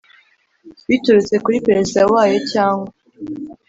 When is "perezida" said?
1.67-2.01